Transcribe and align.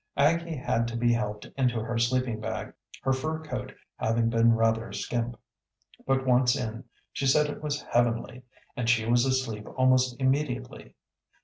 Aggie 0.17 0.55
had 0.55 0.87
to 0.87 0.97
be 0.97 1.13
helped 1.13 1.45
into 1.55 1.79
her 1.79 1.95
sleeping 1.99 2.39
bag, 2.41 2.73
her 3.03 3.13
fur 3.13 3.37
coat 3.37 3.71
having 3.97 4.31
been 4.31 4.55
rather 4.55 4.91
skimp. 4.91 5.39
But, 6.07 6.25
once 6.25 6.55
in, 6.55 6.85
she 7.13 7.27
said 7.27 7.47
it 7.51 7.61
was 7.61 7.83
heavenly, 7.83 8.41
and 8.75 8.89
she 8.89 9.05
was 9.05 9.25
asleep 9.27 9.67
almost 9.77 10.19
immediately. 10.19 10.95